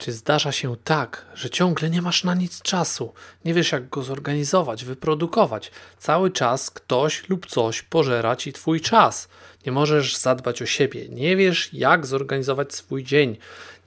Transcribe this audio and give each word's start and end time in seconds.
Czy 0.00 0.12
zdarza 0.12 0.52
się 0.52 0.76
tak, 0.84 1.26
że 1.34 1.50
ciągle 1.50 1.90
nie 1.90 2.02
masz 2.02 2.24
na 2.24 2.34
nic 2.34 2.62
czasu, 2.62 3.12
nie 3.44 3.54
wiesz 3.54 3.72
jak 3.72 3.88
go 3.88 4.02
zorganizować, 4.02 4.84
wyprodukować? 4.84 5.70
Cały 5.98 6.30
czas 6.30 6.70
ktoś 6.70 7.28
lub 7.28 7.46
coś 7.46 7.82
pożera 7.82 8.36
ci 8.36 8.52
twój 8.52 8.80
czas. 8.80 9.28
Nie 9.66 9.72
możesz 9.72 10.16
zadbać 10.16 10.62
o 10.62 10.66
siebie, 10.66 11.08
nie 11.08 11.36
wiesz 11.36 11.68
jak 11.72 12.06
zorganizować 12.06 12.74
swój 12.74 13.04
dzień. 13.04 13.36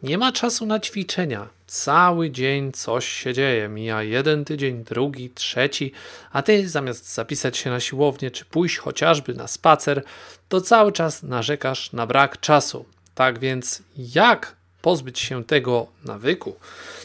Nie 0.03 0.17
ma 0.17 0.31
czasu 0.31 0.65
na 0.65 0.79
ćwiczenia. 0.79 1.47
Cały 1.67 2.31
dzień 2.31 2.71
coś 2.71 3.07
się 3.07 3.33
dzieje. 3.33 3.69
Mija 3.69 4.03
jeden 4.03 4.45
tydzień, 4.45 4.83
drugi, 4.83 5.29
trzeci, 5.29 5.91
a 6.31 6.41
ty 6.41 6.69
zamiast 6.69 7.13
zapisać 7.13 7.57
się 7.57 7.69
na 7.69 7.79
siłownię 7.79 8.31
czy 8.31 8.45
pójść 8.45 8.77
chociażby 8.77 9.33
na 9.33 9.47
spacer, 9.47 10.03
to 10.49 10.61
cały 10.61 10.91
czas 10.91 11.23
narzekasz 11.23 11.93
na 11.93 12.07
brak 12.07 12.39
czasu. 12.39 12.85
Tak 13.15 13.39
więc 13.39 13.83
jak 13.97 14.62
pozbyć 14.83 15.19
się 15.19 15.43
tego 15.43 15.87
nawyku, 16.05 16.55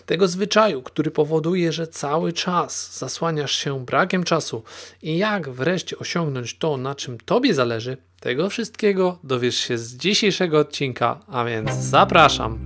tego 0.06 0.28
zwyczaju, 0.28 0.82
który 0.82 1.10
powoduje, 1.10 1.72
że 1.72 1.86
cały 1.86 2.32
czas 2.32 2.98
zasłaniasz 2.98 3.52
się 3.52 3.84
brakiem 3.84 4.24
czasu 4.24 4.62
i 5.02 5.18
jak 5.18 5.50
wreszcie 5.50 5.98
osiągnąć 5.98 6.58
to, 6.58 6.76
na 6.76 6.94
czym 6.94 7.18
Tobie 7.18 7.54
zależy, 7.54 7.96
tego 8.20 8.50
wszystkiego 8.50 9.18
dowiesz 9.24 9.56
się 9.56 9.78
z 9.78 9.96
dzisiejszego 9.96 10.58
odcinka, 10.58 11.20
a 11.28 11.44
więc 11.44 11.74
zapraszam. 11.74 12.58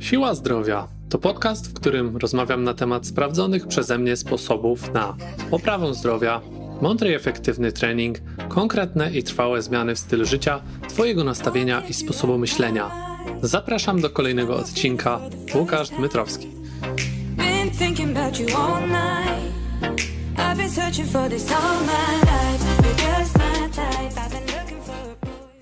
Siła 0.00 0.34
zdrowia 0.34 0.88
to 1.10 1.18
podcast, 1.18 1.70
w 1.70 1.74
którym 1.74 2.16
rozmawiam 2.16 2.64
na 2.64 2.74
temat 2.74 3.06
sprawdzonych 3.06 3.66
przeze 3.66 3.98
mnie 3.98 4.16
sposobów 4.16 4.92
na 4.92 5.16
poprawę 5.50 5.94
zdrowia, 5.94 6.40
mądry 6.80 7.10
i 7.10 7.14
efektywny 7.14 7.72
trening, 7.72 8.18
konkretne 8.48 9.10
i 9.10 9.22
trwałe 9.22 9.62
zmiany 9.62 9.94
w 9.94 9.98
stylu 9.98 10.24
życia, 10.24 10.62
Twojego 10.88 11.24
nastawienia 11.24 11.82
i 11.88 11.94
sposobu 11.94 12.38
myślenia. 12.38 13.07
Zapraszam 13.42 14.00
do 14.00 14.10
kolejnego 14.10 14.56
odcinka. 14.56 15.20
Łukasz 15.54 15.88
Dmytrowski. 15.88 16.48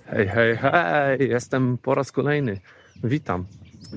Hej, 0.07 0.29
hej, 0.29 0.57
hej, 0.57 1.29
jestem 1.31 1.79
po 1.79 1.95
raz 1.95 2.13
kolejny. 2.13 2.61
Witam. 3.05 3.47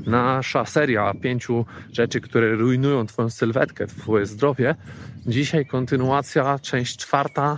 Nasza 0.06 0.66
seria 0.66 1.14
pięciu 1.14 1.66
rzeczy, 1.94 2.22
które 2.22 2.56
rujnują 2.56 3.08
Twoją 3.08 3.30
sylwetkę, 3.30 3.88
Twoje 3.88 4.26
zdrowie. 4.26 4.76
Dzisiaj 5.28 5.66
kontynuacja, 5.66 6.60
część 6.60 6.98
czwarta 6.98 7.58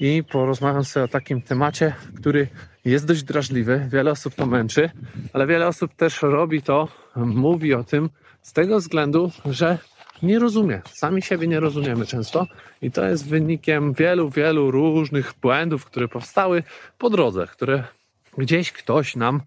i 0.00 0.24
porozmawiam 0.32 0.84
sobie 0.84 1.04
o 1.04 1.08
takim 1.08 1.42
temacie, 1.42 1.94
który 2.16 2.48
jest 2.84 3.06
dość 3.06 3.22
drażliwy. 3.22 3.88
Wiele 3.92 4.10
osób 4.10 4.34
to 4.34 4.46
męczy, 4.46 4.90
ale 5.32 5.46
wiele 5.46 5.68
osób 5.68 5.94
też 5.94 6.22
robi 6.22 6.62
to, 6.62 6.88
mówi 7.16 7.74
o 7.74 7.84
tym 7.84 8.10
z 8.42 8.52
tego 8.52 8.78
względu, 8.78 9.30
że 9.46 9.78
nie 10.22 10.38
rozumie. 10.38 10.82
Sami 10.92 11.22
siebie 11.22 11.46
nie 11.46 11.60
rozumiemy 11.60 12.06
często 12.06 12.46
i 12.82 12.90
to 12.90 13.04
jest 13.04 13.28
wynikiem 13.28 13.92
wielu, 13.92 14.30
wielu 14.30 14.70
różnych 14.70 15.34
błędów, 15.42 15.84
które 15.84 16.08
powstały 16.08 16.62
po 16.98 17.10
drodze, 17.10 17.46
które 17.46 17.84
gdzieś 18.38 18.72
ktoś 18.72 19.16
nam 19.16 19.40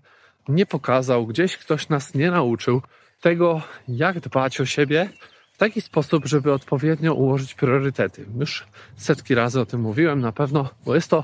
nie 0.48 0.66
pokazał, 0.66 1.28
gdzieś 1.28 1.58
ktoś 1.58 1.89
nas 1.89 2.14
nie 2.14 2.31
nauczył 2.31 2.81
tego, 3.22 3.61
jak 3.88 4.20
dbać 4.20 4.61
o 4.61 4.66
siebie 4.66 5.09
w 5.54 5.58
taki 5.58 5.81
sposób, 5.81 6.26
żeby 6.26 6.54
odpowiednio 6.54 7.14
ułożyć 7.14 7.54
priorytety. 7.54 8.26
Już 8.39 8.66
setki 8.95 9.36
razy 9.36 9.59
o 9.59 9.66
tym 9.66 9.81
mówiłem 9.81 10.20
na 10.20 10.31
pewno, 10.31 10.70
bo 10.86 10.95
jest 10.95 11.09
to 11.09 11.23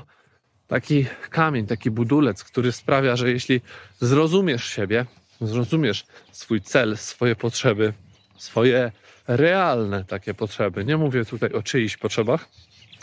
taki 0.70 1.06
kamień, 1.30 1.66
taki 1.66 1.90
budulec, 1.90 2.44
który 2.44 2.72
sprawia, 2.72 3.16
że 3.16 3.30
jeśli 3.30 3.60
zrozumiesz 4.00 4.64
siebie, 4.64 5.06
zrozumiesz 5.40 6.06
swój 6.32 6.60
cel, 6.60 6.96
swoje 6.96 7.36
potrzeby, 7.36 7.92
swoje 8.38 8.92
realne 9.28 10.04
takie 10.04 10.34
potrzeby, 10.34 10.84
nie 10.84 10.96
mówię 10.96 11.24
tutaj 11.24 11.52
o 11.52 11.62
czyichś 11.62 11.96
potrzebach, 11.96 12.48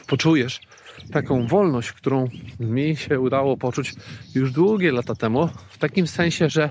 poczujesz 0.08 0.60
taką 1.12 1.48
wolność, 1.48 1.92
którą 1.92 2.28
mi 2.60 2.95
się 2.95 3.20
udało 3.20 3.58
poczuć 3.58 3.94
już 4.36 4.52
długie 4.52 4.92
lata 4.92 5.16
temu, 5.16 5.49
w 5.70 5.78
takim 5.78 6.08
sensie, 6.08 6.49
że 6.49 6.70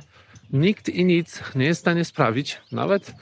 nikt 0.53 0.89
i 0.89 1.05
nic 1.05 1.43
nie 1.55 1.67
jest 1.67 1.81
w 1.81 1.85
stanie 1.85 2.05
sprawić, 2.05 2.61
nawet 2.73 3.15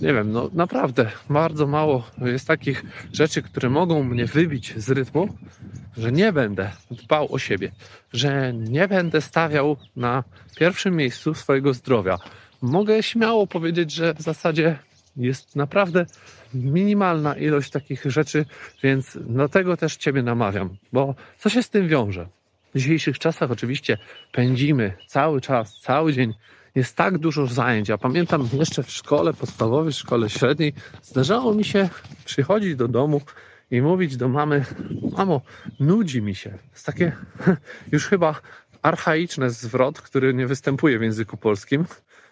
nie 0.00 0.14
wiem, 0.14 0.32
no 0.32 0.50
naprawdę 0.52 1.10
bardzo 1.30 1.66
mało 1.66 2.10
jest 2.18 2.46
takich 2.46 2.84
rzeczy, 3.12 3.42
które 3.42 3.70
mogą 3.70 4.04
mnie 4.04 4.26
wybić 4.26 4.74
z 4.76 4.90
rytmu, 4.90 5.28
że 5.96 6.12
nie 6.12 6.32
będę 6.32 6.70
dbał 6.90 7.34
o 7.34 7.38
siebie, 7.38 7.72
że 8.12 8.52
nie 8.52 8.88
będę 8.88 9.20
stawiał 9.20 9.76
na 9.96 10.24
pierwszym 10.56 10.96
miejscu 10.96 11.34
swojego 11.34 11.74
zdrowia. 11.74 12.16
Mogę 12.62 13.02
śmiało 13.02 13.46
powiedzieć, 13.46 13.92
że 13.92 14.14
w 14.14 14.20
zasadzie 14.20 14.78
jest 15.16 15.56
naprawdę 15.56 16.06
minimalna 16.54 17.34
ilość 17.36 17.70
takich 17.70 18.04
rzeczy, 18.04 18.44
więc 18.82 19.18
dlatego 19.20 19.76
też 19.76 19.96
Ciebie 19.96 20.22
namawiam, 20.22 20.76
bo 20.92 21.14
co 21.38 21.48
się 21.48 21.62
z 21.62 21.70
tym 21.70 21.88
wiąże? 21.88 22.26
W 22.74 22.78
dzisiejszych 22.78 23.18
czasach 23.18 23.50
oczywiście 23.50 23.98
pędzimy 24.32 24.92
cały 25.06 25.40
czas, 25.40 25.80
cały 25.80 26.12
dzień. 26.12 26.34
Jest 26.74 26.96
tak 26.96 27.18
dużo 27.18 27.46
zajęć. 27.46 27.88
Ja 27.88 27.98
pamiętam 27.98 28.48
jeszcze 28.52 28.82
w 28.82 28.90
szkole 28.90 29.34
podstawowej, 29.34 29.92
w 29.92 29.96
szkole 29.96 30.30
średniej, 30.30 30.72
zdarzało 31.02 31.54
mi 31.54 31.64
się 31.64 31.88
przychodzić 32.24 32.76
do 32.76 32.88
domu 32.88 33.20
i 33.70 33.82
mówić 33.82 34.16
do 34.16 34.28
mamy: 34.28 34.64
Mamo, 35.16 35.40
nudzi 35.80 36.22
mi 36.22 36.34
się. 36.34 36.58
Jest 36.72 36.86
takie 36.86 37.12
już 37.92 38.06
chyba 38.06 38.40
archaiczny 38.82 39.50
zwrot, 39.50 40.00
który 40.00 40.34
nie 40.34 40.46
występuje 40.46 40.98
w 40.98 41.02
języku 41.02 41.36
polskim, 41.36 41.84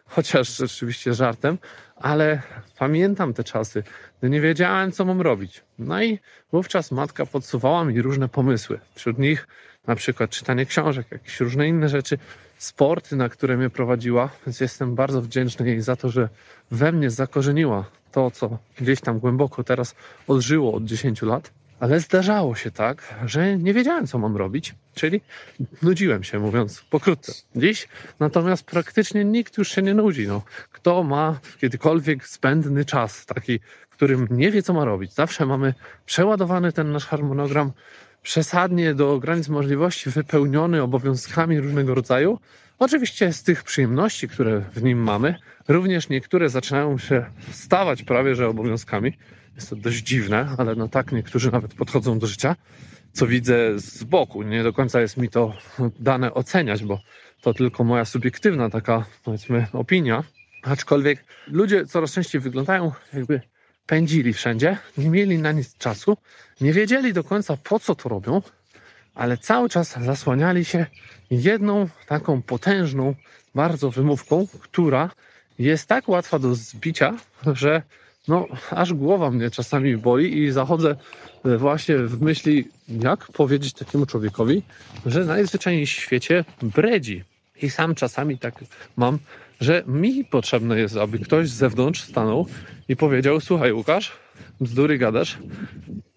chociaż 0.08 0.56
rzeczywiście 0.56 1.14
żartem, 1.14 1.58
ale 1.96 2.42
pamiętam 2.78 3.34
te 3.34 3.44
czasy, 3.44 3.82
gdy 4.18 4.30
nie 4.30 4.40
wiedziałem, 4.40 4.92
co 4.92 5.04
mam 5.04 5.20
robić. 5.20 5.64
No 5.78 6.02
i 6.02 6.18
wówczas 6.52 6.92
matka 6.92 7.26
podsuwała 7.26 7.84
mi 7.84 8.02
różne 8.02 8.28
pomysły. 8.28 8.80
Wśród 8.94 9.18
nich 9.18 9.46
na 9.86 9.94
przykład 9.94 10.30
czytanie 10.30 10.66
książek, 10.66 11.06
jakieś 11.10 11.40
różne 11.40 11.68
inne 11.68 11.88
rzeczy, 11.88 12.18
sporty, 12.58 13.16
na 13.16 13.28
które 13.28 13.56
mnie 13.56 13.70
prowadziła, 13.70 14.30
więc 14.46 14.60
jestem 14.60 14.94
bardzo 14.94 15.22
wdzięczny 15.22 15.68
jej 15.68 15.80
za 15.80 15.96
to, 15.96 16.08
że 16.08 16.28
we 16.70 16.92
mnie 16.92 17.10
zakorzeniła 17.10 17.84
to, 18.12 18.30
co 18.30 18.58
gdzieś 18.78 19.00
tam 19.00 19.18
głęboko 19.18 19.64
teraz 19.64 19.94
odżyło 20.26 20.74
od 20.74 20.84
10 20.84 21.22
lat. 21.22 21.50
Ale 21.80 22.00
zdarzało 22.00 22.54
się 22.54 22.70
tak, 22.70 23.14
że 23.24 23.58
nie 23.58 23.74
wiedziałem, 23.74 24.06
co 24.06 24.18
mam 24.18 24.36
robić, 24.36 24.74
czyli 24.94 25.20
nudziłem 25.82 26.24
się, 26.24 26.38
mówiąc 26.38 26.84
pokrótce. 26.90 27.32
Dziś 27.56 27.88
natomiast 28.20 28.64
praktycznie 28.64 29.24
nikt 29.24 29.58
już 29.58 29.68
się 29.68 29.82
nie 29.82 29.94
nudzi. 29.94 30.28
No, 30.28 30.42
kto 30.72 31.02
ma 31.02 31.38
kiedykolwiek 31.60 32.28
spędny 32.28 32.84
czas, 32.84 33.26
taki, 33.26 33.60
którym 33.90 34.28
nie 34.30 34.50
wie, 34.50 34.62
co 34.62 34.72
ma 34.72 34.84
robić? 34.84 35.14
Zawsze 35.14 35.46
mamy 35.46 35.74
przeładowany 36.06 36.72
ten 36.72 36.92
nasz 36.92 37.06
harmonogram 37.06 37.72
przesadnie 38.22 38.94
do 38.94 39.18
granic 39.18 39.48
możliwości, 39.48 40.10
wypełniony 40.10 40.82
obowiązkami 40.82 41.60
różnego 41.60 41.94
rodzaju. 41.94 42.38
Oczywiście 42.78 43.32
z 43.32 43.42
tych 43.42 43.64
przyjemności, 43.64 44.28
które 44.28 44.60
w 44.60 44.82
nim 44.82 45.02
mamy, 45.02 45.34
również 45.68 46.08
niektóre 46.08 46.48
zaczynają 46.48 46.98
się 46.98 47.24
stawać 47.50 48.02
prawie 48.02 48.34
że 48.34 48.48
obowiązkami 48.48 49.12
jest 49.58 49.70
to 49.70 49.76
dość 49.76 49.98
dziwne, 49.98 50.54
ale 50.58 50.74
no 50.74 50.88
tak 50.88 51.12
niektórzy 51.12 51.52
nawet 51.52 51.74
podchodzą 51.74 52.18
do 52.18 52.26
życia, 52.26 52.56
co 53.12 53.26
widzę 53.26 53.78
z 53.78 54.04
boku. 54.04 54.42
Nie 54.42 54.62
do 54.62 54.72
końca 54.72 55.00
jest 55.00 55.16
mi 55.16 55.28
to 55.28 55.54
dane 56.00 56.34
oceniać, 56.34 56.84
bo 56.84 57.00
to 57.40 57.54
tylko 57.54 57.84
moja 57.84 58.04
subiektywna 58.04 58.70
taka, 58.70 59.04
powiedzmy, 59.24 59.66
opinia. 59.72 60.24
Aczkolwiek 60.62 61.24
ludzie 61.46 61.86
coraz 61.86 62.12
częściej 62.12 62.40
wyglądają, 62.40 62.92
jakby 63.12 63.40
pędzili 63.86 64.32
wszędzie, 64.32 64.76
nie 64.98 65.10
mieli 65.10 65.38
na 65.38 65.52
nic 65.52 65.76
czasu, 65.76 66.16
nie 66.60 66.72
wiedzieli 66.72 67.12
do 67.12 67.24
końca 67.24 67.56
po 67.56 67.80
co 67.80 67.94
to 67.94 68.08
robią, 68.08 68.42
ale 69.14 69.38
cały 69.38 69.68
czas 69.68 69.96
zasłaniali 70.04 70.64
się 70.64 70.86
jedną 71.30 71.88
taką 72.06 72.42
potężną, 72.42 73.14
bardzo 73.54 73.90
wymówką, 73.90 74.46
która 74.60 75.10
jest 75.58 75.86
tak 75.88 76.08
łatwa 76.08 76.38
do 76.38 76.54
zbicia, 76.54 77.16
że 77.52 77.82
no 78.28 78.46
aż 78.70 78.92
głowa 78.92 79.30
mnie 79.30 79.50
czasami 79.50 79.96
boli 79.96 80.38
i 80.38 80.50
zachodzę 80.50 80.96
e, 81.44 81.56
właśnie 81.56 81.98
w 81.98 82.22
myśli, 82.22 82.68
jak 82.88 83.32
powiedzieć 83.32 83.72
takiemu 83.72 84.06
człowiekowi, 84.06 84.62
że 85.06 85.24
najzwyczajniej 85.24 85.86
w 85.86 85.90
świecie 85.90 86.44
bredzi. 86.62 87.24
I 87.62 87.70
sam 87.70 87.94
czasami 87.94 88.38
tak 88.38 88.54
mam, 88.96 89.18
że 89.60 89.82
mi 89.86 90.24
potrzebne 90.24 90.78
jest, 90.80 90.96
aby 90.96 91.18
ktoś 91.18 91.48
z 91.48 91.54
zewnątrz 91.54 92.02
stanął 92.02 92.46
i 92.88 92.96
powiedział: 92.96 93.40
Słuchaj, 93.40 93.72
Łukasz, 93.72 94.12
bzdury 94.60 94.98
gadasz, 94.98 95.38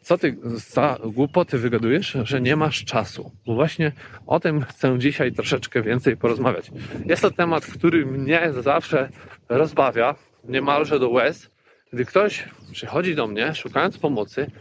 co 0.01 0.17
ty 0.17 0.37
za 0.71 0.97
głupoty 1.05 1.57
wygadujesz, 1.57 2.17
że 2.23 2.41
nie 2.41 2.55
masz 2.55 2.85
czasu? 2.85 3.31
Bo 3.45 3.55
właśnie 3.55 3.91
o 4.27 4.39
tym 4.39 4.61
chcę 4.61 4.99
dzisiaj 4.99 5.31
troszeczkę 5.31 5.81
więcej 5.81 6.17
porozmawiać. 6.17 6.71
Jest 7.05 7.21
to 7.21 7.31
temat, 7.31 7.65
który 7.65 8.05
mnie 8.05 8.53
zawsze 8.59 9.09
rozbawia, 9.49 10.15
niemalże 10.43 10.99
do 10.99 11.09
łez, 11.09 11.50
gdy 11.93 12.05
ktoś 12.05 12.43
przychodzi 12.71 13.15
do 13.15 13.27
mnie 13.27 13.55
szukając 13.55 13.97
pomocy 13.97 14.51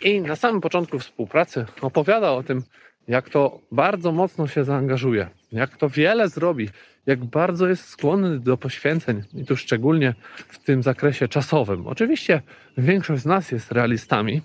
i 0.00 0.20
na 0.20 0.36
samym 0.36 0.60
początku 0.60 0.98
współpracy 0.98 1.66
opowiada 1.80 2.30
o 2.32 2.42
tym, 2.42 2.62
jak 3.08 3.30
to 3.30 3.60
bardzo 3.72 4.12
mocno 4.12 4.48
się 4.48 4.64
zaangażuje, 4.64 5.28
jak 5.52 5.76
to 5.76 5.88
wiele 5.88 6.28
zrobi, 6.28 6.68
jak 7.06 7.24
bardzo 7.24 7.68
jest 7.68 7.88
skłonny 7.88 8.38
do 8.38 8.56
poświęceń, 8.56 9.22
i 9.34 9.44
tu 9.44 9.56
szczególnie 9.56 10.14
w 10.48 10.58
tym 10.58 10.82
zakresie 10.82 11.28
czasowym. 11.28 11.86
Oczywiście 11.86 12.42
większość 12.78 13.22
z 13.22 13.26
nas 13.26 13.52
jest 13.52 13.72
realistami 13.72 14.42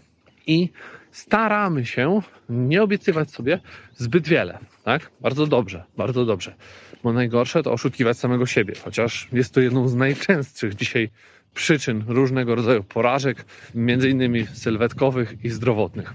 i 0.48 0.70
staramy 1.12 1.86
się 1.86 2.22
nie 2.50 2.84
obiecywać 2.84 3.32
sobie 3.32 3.60
zbyt 3.96 4.28
wiele. 4.28 4.60
Tak? 4.84 5.12
Bardzo 5.22 5.48
dobrze, 5.48 5.84
bardzo 5.98 6.26
dobrze. 6.26 6.56
Bo 7.04 7.14
najgorsze 7.14 7.64
to 7.64 7.72
oszukiwać 7.72 8.18
samego 8.18 8.46
siebie, 8.46 8.74
chociaż 8.84 9.28
jest 9.32 9.54
to 9.54 9.62
jedną 9.62 9.88
z 9.88 9.96
najczęstszych 9.96 10.76
dzisiaj 10.76 11.10
przyczyn 11.56 12.04
różnego 12.08 12.56
rodzaju 12.56 12.84
porażek, 12.84 13.46
między 13.76 14.10
innymi 14.10 14.48
sylwetkowych 14.54 15.46
i 15.46 15.50
zdrowotnych. 15.50 16.14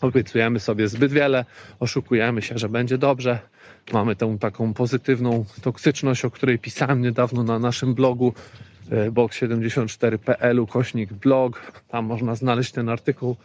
Obiecujemy 0.00 0.60
sobie 0.60 0.88
zbyt 0.88 1.12
wiele, 1.12 1.44
oszukujemy 1.80 2.42
się, 2.42 2.58
że 2.58 2.68
będzie 2.68 2.98
dobrze. 2.98 3.38
Mamy 3.92 4.16
tą 4.16 4.38
taką 4.38 4.74
pozytywną 4.74 5.44
toksyczność, 5.62 6.24
o 6.24 6.30
której 6.30 6.58
pisałem 6.58 7.02
niedawno 7.02 7.42
na 7.42 7.58
naszym 7.58 7.94
blogu 7.94 8.34
e, 8.90 9.10
box74.pl 9.10 10.66
kośnik 10.66 11.12
blog. 11.12 11.72
Tam 11.88 12.04
można 12.04 12.34
znaleźć 12.34 12.72
ten 12.72 12.88
artykuł. 12.88 13.36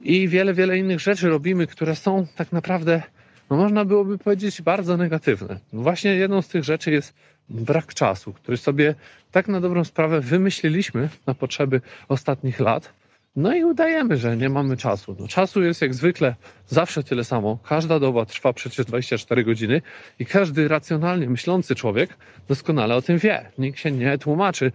I 0.00 0.28
wiele, 0.28 0.54
wiele 0.54 0.78
innych 0.78 1.00
rzeczy 1.00 1.28
robimy, 1.28 1.66
które 1.66 1.96
są 1.96 2.26
tak 2.36 2.52
naprawdę, 2.52 3.02
no 3.50 3.56
można 3.56 3.84
byłoby 3.84 4.18
powiedzieć, 4.18 4.62
bardzo 4.62 4.96
negatywne. 4.96 5.60
Właśnie 5.72 6.14
jedną 6.14 6.42
z 6.42 6.48
tych 6.48 6.64
rzeczy 6.64 6.90
jest 6.90 7.14
brak 7.50 7.94
czasu, 7.94 8.32
który 8.32 8.56
sobie 8.56 8.94
tak 9.32 9.48
na 9.48 9.60
dobrą 9.60 9.84
sprawę 9.84 10.20
wymyśliliśmy 10.20 11.08
na 11.26 11.34
potrzeby 11.34 11.80
ostatnich 12.08 12.60
lat. 12.60 12.92
No 13.36 13.54
i 13.54 13.64
udajemy, 13.64 14.16
że 14.16 14.36
nie 14.36 14.48
mamy 14.48 14.76
czasu. 14.76 15.16
No, 15.18 15.28
czasu 15.28 15.62
jest 15.62 15.82
jak 15.82 15.94
zwykle 15.94 16.34
zawsze 16.66 17.02
tyle 17.02 17.24
samo. 17.24 17.58
Każda 17.64 17.98
doba 17.98 18.26
trwa 18.26 18.52
przecież 18.52 18.86
24 18.86 19.44
godziny 19.44 19.82
i 20.18 20.26
każdy 20.26 20.68
racjonalnie 20.68 21.30
myślący 21.30 21.74
człowiek 21.74 22.16
doskonale 22.48 22.96
o 22.96 23.02
tym 23.02 23.18
wie. 23.18 23.50
Nikt 23.58 23.78
się 23.78 23.90
nie 23.90 24.18
tłumaczy. 24.18 24.72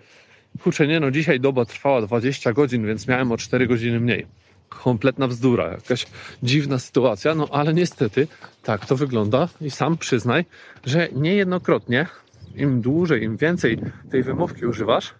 Kurczę, 0.63 0.87
nie 0.87 0.99
no, 0.99 1.11
dzisiaj 1.11 1.39
doba 1.39 1.65
trwała 1.65 2.01
20 2.01 2.53
godzin, 2.53 2.87
więc 2.87 3.07
miałem 3.07 3.31
o 3.31 3.37
4 3.37 3.67
godziny 3.67 3.99
mniej. 3.99 4.25
Kompletna 4.69 5.27
bzdura, 5.27 5.71
jakaś 5.71 6.05
dziwna 6.43 6.79
sytuacja, 6.79 7.35
no 7.35 7.47
ale 7.51 7.73
niestety 7.73 8.27
tak 8.63 8.85
to 8.85 8.95
wygląda 8.95 9.49
i 9.61 9.71
sam 9.71 9.97
przyznaj, 9.97 10.45
że 10.85 11.07
niejednokrotnie 11.15 12.07
im 12.55 12.81
dłużej, 12.81 13.23
im 13.23 13.37
więcej 13.37 13.79
tej 14.11 14.23
wymówki 14.23 14.65
używasz, 14.65 15.15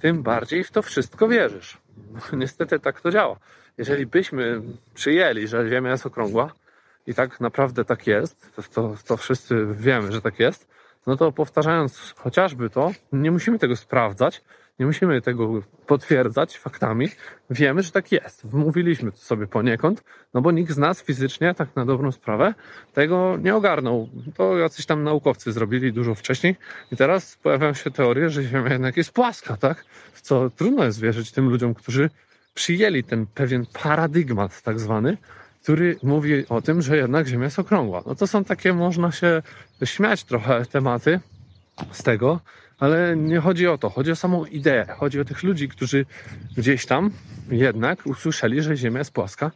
tym 0.00 0.22
bardziej 0.22 0.64
w 0.64 0.70
to 0.70 0.82
wszystko 0.82 1.28
wierzysz. 1.28 1.78
Niestety 2.32 2.80
tak 2.80 3.00
to 3.00 3.10
działa. 3.10 3.36
Jeżeli 3.78 4.06
byśmy 4.06 4.62
przyjęli, 4.94 5.48
że 5.48 5.68
Ziemia 5.68 5.90
jest 5.90 6.06
okrągła 6.06 6.52
i 7.06 7.14
tak 7.14 7.40
naprawdę 7.40 7.84
tak 7.84 8.06
jest, 8.06 8.56
to, 8.56 8.62
to, 8.62 8.94
to 9.06 9.16
wszyscy 9.16 9.66
wiemy, 9.70 10.12
że 10.12 10.22
tak 10.22 10.38
jest, 10.40 10.68
no 11.06 11.16
to 11.16 11.32
powtarzając 11.32 12.14
chociażby 12.16 12.70
to, 12.70 12.92
nie 13.12 13.30
musimy 13.30 13.58
tego 13.58 13.76
sprawdzać, 13.76 14.42
nie 14.78 14.86
musimy 14.86 15.22
tego 15.22 15.62
potwierdzać 15.86 16.58
faktami. 16.58 17.08
Wiemy, 17.50 17.82
że 17.82 17.90
tak 17.90 18.12
jest. 18.12 18.46
Wmówiliśmy 18.46 19.12
to 19.12 19.18
sobie 19.18 19.46
poniekąd, 19.46 20.04
no 20.34 20.40
bo 20.40 20.50
nikt 20.50 20.72
z 20.72 20.78
nas 20.78 21.02
fizycznie, 21.02 21.54
tak 21.54 21.76
na 21.76 21.84
dobrą 21.84 22.12
sprawę, 22.12 22.54
tego 22.92 23.36
nie 23.42 23.54
ogarnął. 23.54 24.08
To 24.36 24.58
jacyś 24.58 24.86
tam 24.86 25.04
naukowcy 25.04 25.52
zrobili 25.52 25.92
dużo 25.92 26.14
wcześniej 26.14 26.56
i 26.92 26.96
teraz 26.96 27.36
pojawiają 27.36 27.74
się 27.74 27.90
teorie, 27.90 28.30
że 28.30 28.42
Ziemia 28.42 28.72
jednak 28.72 28.96
jest 28.96 29.12
płaska, 29.12 29.56
tak? 29.56 29.84
W 30.12 30.20
co 30.20 30.50
trudno 30.50 30.84
jest 30.84 31.00
wierzyć 31.00 31.32
tym 31.32 31.48
ludziom, 31.48 31.74
którzy 31.74 32.10
przyjęli 32.54 33.04
ten 33.04 33.26
pewien 33.26 33.66
paradygmat 33.82 34.62
tak 34.62 34.80
zwany, 34.80 35.16
który 35.62 35.96
mówi 36.02 36.48
o 36.48 36.62
tym, 36.62 36.82
że 36.82 36.96
jednak 36.96 37.26
Ziemia 37.26 37.44
jest 37.44 37.58
okrągła. 37.58 38.02
No 38.06 38.14
to 38.14 38.26
są 38.26 38.44
takie, 38.44 38.72
można 38.72 39.12
się 39.12 39.42
śmiać 39.84 40.24
trochę 40.24 40.64
tematy 40.66 41.20
z 41.92 42.02
tego, 42.02 42.40
ale 42.78 43.16
nie 43.16 43.40
chodzi 43.40 43.66
o 43.66 43.78
to, 43.78 43.90
chodzi 43.90 44.10
o 44.10 44.16
samą 44.16 44.44
ideę. 44.44 44.86
Chodzi 44.98 45.20
o 45.20 45.24
tych 45.24 45.42
ludzi, 45.42 45.68
którzy 45.68 46.06
gdzieś 46.56 46.86
tam 46.86 47.10
jednak 47.50 48.06
usłyszeli, 48.06 48.62
że 48.62 48.76
Ziemia 48.76 48.98
jest 48.98 49.12
płaska 49.12 49.50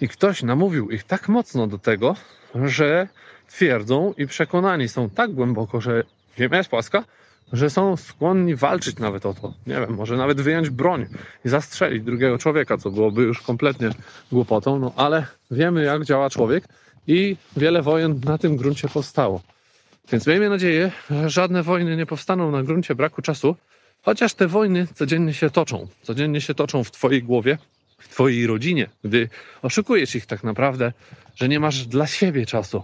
i 0.00 0.08
ktoś 0.08 0.42
namówił 0.42 0.90
ich 0.90 1.04
tak 1.04 1.28
mocno 1.28 1.66
do 1.66 1.78
tego, 1.78 2.16
że 2.54 3.08
twierdzą 3.48 4.14
i 4.18 4.26
przekonani 4.26 4.88
są 4.88 5.10
tak 5.10 5.32
głęboko, 5.32 5.80
że 5.80 6.02
Ziemia 6.38 6.56
jest 6.56 6.70
płaska, 6.70 7.04
że 7.52 7.70
są 7.70 7.96
skłonni 7.96 8.56
walczyć 8.56 8.98
nawet 8.98 9.26
o 9.26 9.34
to. 9.34 9.54
Nie 9.66 9.74
wiem, 9.74 9.94
może 9.94 10.16
nawet 10.16 10.40
wyjąć 10.40 10.70
broń 10.70 11.06
i 11.44 11.48
zastrzelić 11.48 12.02
drugiego 12.02 12.38
człowieka, 12.38 12.78
co 12.78 12.90
byłoby 12.90 13.22
już 13.22 13.40
kompletnie 13.42 13.90
głupotą, 14.32 14.78
no 14.78 14.92
ale 14.96 15.26
wiemy, 15.50 15.84
jak 15.84 16.04
działa 16.04 16.30
człowiek 16.30 16.64
i 17.06 17.36
wiele 17.56 17.82
wojen 17.82 18.20
na 18.24 18.38
tym 18.38 18.56
gruncie 18.56 18.88
powstało. 18.88 19.40
Więc 20.12 20.26
miejmy 20.26 20.48
nadzieję, 20.48 20.92
że 21.10 21.30
żadne 21.30 21.62
wojny 21.62 21.96
nie 21.96 22.06
powstaną 22.06 22.50
na 22.50 22.62
gruncie 22.62 22.94
braku 22.94 23.22
czasu, 23.22 23.56
chociaż 24.02 24.34
te 24.34 24.46
wojny 24.46 24.86
codziennie 24.94 25.34
się 25.34 25.50
toczą. 25.50 25.88
Codziennie 26.02 26.40
się 26.40 26.54
toczą 26.54 26.84
w 26.84 26.90
Twojej 26.90 27.22
głowie, 27.22 27.58
w 27.98 28.08
Twojej 28.08 28.46
rodzinie, 28.46 28.88
gdy 29.04 29.28
oszukujesz 29.62 30.14
ich 30.14 30.26
tak 30.26 30.44
naprawdę, 30.44 30.92
że 31.34 31.48
nie 31.48 31.60
masz 31.60 31.86
dla 31.86 32.06
siebie 32.06 32.46
czasu. 32.46 32.82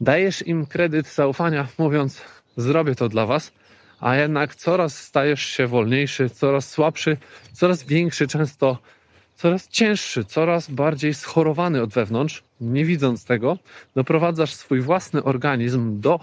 Dajesz 0.00 0.46
im 0.46 0.66
kredyt 0.66 1.08
zaufania, 1.08 1.68
mówiąc: 1.78 2.22
Zrobię 2.56 2.94
to 2.94 3.08
dla 3.08 3.26
Was, 3.26 3.52
a 4.00 4.16
jednak 4.16 4.54
coraz 4.54 4.98
stajesz 4.98 5.42
się 5.42 5.66
wolniejszy, 5.66 6.30
coraz 6.30 6.70
słabszy, 6.70 7.16
coraz 7.52 7.82
większy, 7.82 8.28
często 8.28 8.78
coraz 9.36 9.68
cięższy, 9.68 10.24
coraz 10.24 10.70
bardziej 10.70 11.14
schorowany 11.14 11.82
od 11.82 11.92
wewnątrz, 11.92 12.42
nie 12.60 12.84
widząc 12.84 13.24
tego, 13.24 13.58
doprowadzasz 13.94 14.54
swój 14.54 14.80
własny 14.80 15.24
organizm 15.24 16.00
do 16.00 16.20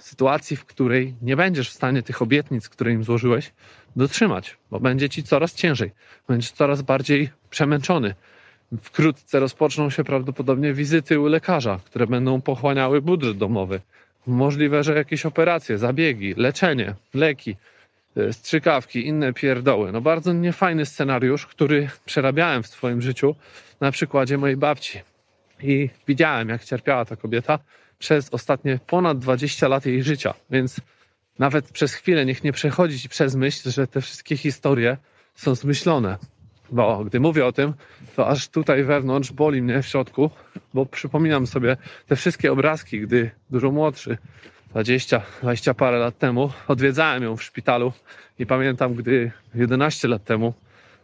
sytuacji, 0.00 0.56
w 0.56 0.64
której 0.64 1.14
nie 1.22 1.36
będziesz 1.36 1.70
w 1.70 1.72
stanie 1.72 2.02
tych 2.02 2.22
obietnic, 2.22 2.68
które 2.68 2.92
im 2.92 3.04
złożyłeś, 3.04 3.52
dotrzymać, 3.96 4.56
bo 4.70 4.80
będzie 4.80 5.08
ci 5.08 5.22
coraz 5.22 5.54
ciężej, 5.54 5.90
będziesz 6.28 6.52
coraz 6.52 6.82
bardziej 6.82 7.30
przemęczony. 7.50 8.14
Wkrótce 8.82 9.40
rozpoczną 9.40 9.90
się 9.90 10.04
prawdopodobnie 10.04 10.74
wizyty 10.74 11.20
u 11.20 11.26
lekarza, 11.26 11.80
które 11.84 12.06
będą 12.06 12.40
pochłaniały 12.40 13.02
budżet 13.02 13.38
domowy. 13.38 13.80
Możliwe, 14.26 14.84
że 14.84 14.94
jakieś 14.94 15.26
operacje, 15.26 15.78
zabiegi, 15.78 16.34
leczenie, 16.36 16.94
leki, 17.14 17.56
strzykawki, 18.32 19.06
inne 19.06 19.32
pierdoły. 19.32 19.92
No 19.92 20.00
bardzo 20.00 20.32
niefajny 20.32 20.86
scenariusz, 20.86 21.46
który 21.46 21.88
przerabiałem 22.04 22.62
w 22.62 22.66
swoim 22.66 23.02
życiu 23.02 23.34
na 23.80 23.90
przykładzie 23.90 24.38
mojej 24.38 24.56
babci. 24.56 25.00
I 25.62 25.90
widziałem, 26.08 26.48
jak 26.48 26.64
cierpiała 26.64 27.04
ta 27.04 27.16
kobieta 27.16 27.58
przez 27.98 28.28
ostatnie 28.34 28.78
ponad 28.86 29.18
20 29.18 29.68
lat 29.68 29.86
jej 29.86 30.02
życia. 30.02 30.34
Więc 30.50 30.80
nawet 31.38 31.70
przez 31.70 31.94
chwilę 31.94 32.26
niech 32.26 32.44
nie 32.44 32.52
przechodzi 32.52 33.08
przez 33.08 33.34
myśl, 33.34 33.70
że 33.70 33.86
te 33.86 34.00
wszystkie 34.00 34.36
historie 34.36 34.96
są 35.34 35.54
zmyślone. 35.54 36.16
Bo 36.70 37.04
gdy 37.04 37.20
mówię 37.20 37.46
o 37.46 37.52
tym, 37.52 37.74
to 38.16 38.28
aż 38.28 38.48
tutaj 38.48 38.84
wewnątrz 38.84 39.32
boli 39.32 39.62
mnie 39.62 39.82
w 39.82 39.86
środku, 39.86 40.30
bo 40.74 40.86
przypominam 40.86 41.46
sobie 41.46 41.76
te 42.06 42.16
wszystkie 42.16 42.52
obrazki, 42.52 43.00
gdy 43.00 43.30
dużo 43.50 43.70
młodszy 43.70 44.18
20, 44.72 45.22
20 45.42 45.74
parę 45.74 45.98
lat 45.98 46.18
temu. 46.18 46.50
Odwiedzałem 46.68 47.22
ją 47.22 47.36
w 47.36 47.42
szpitalu 47.42 47.92
i 48.38 48.46
pamiętam, 48.46 48.94
gdy 48.94 49.32
11 49.54 50.08
lat 50.08 50.24
temu 50.24 50.54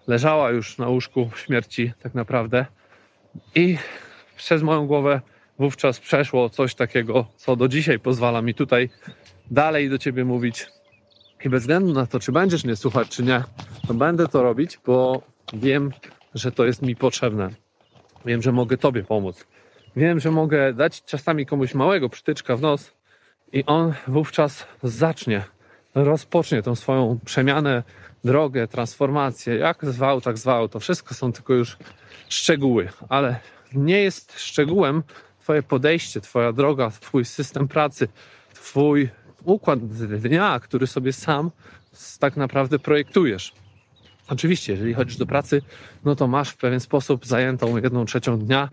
leżała 0.07 0.51
już 0.51 0.79
na 0.79 0.89
łóżku 0.89 1.31
śmierci, 1.37 1.93
tak 2.03 2.15
naprawdę. 2.15 2.67
I 3.55 3.79
przez 4.37 4.63
moją 4.63 4.87
głowę 4.87 5.21
wówczas 5.59 6.01
przeszło 6.01 6.51
coś 6.51 6.75
takiego, 6.75 7.27
co 7.37 7.57
do 7.57 7.69
dzisiaj 7.69 7.99
pozwala 7.99 8.43
mi 8.43 8.55
tutaj 8.55 8.91
dalej 9.51 9.91
do 9.91 9.99
ciebie 9.99 10.25
mówić. 10.25 10.67
I 11.45 11.49
bez 11.49 11.63
względu 11.63 11.93
na 11.93 12.07
to, 12.07 12.21
czy 12.21 12.33
będziesz 12.33 12.65
mnie 12.65 12.77
słuchać, 12.77 13.09
czy 13.09 13.23
nie, 13.23 13.43
to 13.89 13.95
będę 13.95 14.29
to 14.29 14.43
robić, 14.43 14.79
bo 14.87 15.23
wiem, 15.53 15.93
że 16.35 16.53
to 16.53 16.67
jest 16.67 16.83
mi 16.83 16.97
potrzebne. 16.97 17.51
Wiem, 18.27 18.43
że 18.43 18.53
mogę 18.53 18.77
Tobie 18.77 19.03
pomóc. 19.03 19.47
Wiem, 19.97 20.21
że 20.21 20.31
mogę 20.31 20.73
dać 20.73 21.05
czasami 21.05 21.47
komuś 21.47 21.75
małego 21.75 22.09
przytyczka 22.09 22.57
w 22.57 22.61
nos, 22.61 22.98
i 23.53 23.65
on 23.65 23.95
wówczas 24.09 24.67
zacznie, 24.83 25.45
rozpocznie 25.95 26.63
tą 26.63 26.75
swoją 26.75 27.19
przemianę, 27.25 27.83
drogę, 28.25 28.69
transformację, 28.69 29.57
jak 29.57 29.85
zwał, 29.85 30.21
tak 30.21 30.39
zwał. 30.39 30.69
To 30.69 30.81
wszystko 30.81 31.15
są 31.15 31.33
tylko 31.33 31.55
już 31.55 31.77
szczegóły, 32.29 32.89
ale 33.09 33.41
nie 33.73 34.01
jest 34.01 34.41
szczegółem 34.41 35.03
Twoje 35.41 35.63
podejście, 35.63 36.21
Twoja 36.21 36.53
droga, 36.53 36.91
Twój 36.91 37.25
system 37.25 37.69
pracy, 37.69 38.09
Twój 38.55 39.09
układ 39.45 39.87
dnia, 40.21 40.61
który 40.61 40.87
sobie 40.87 41.13
sam 41.13 41.51
tak 42.19 42.37
naprawdę 42.37 42.79
projektujesz. 42.79 43.53
Oczywiście, 44.29 44.73
jeżeli 44.73 44.95
chodzisz 44.95 45.17
do 45.17 45.27
pracy, 45.27 45.63
no 46.05 46.17
to 46.17 46.27
masz 46.27 46.51
w 46.51 46.57
pewien 46.57 46.81
sposób 46.81 47.27
zajętą 47.27 47.77
jedną 47.77 48.05
trzecią 48.05 48.39
dnia, 48.39 48.69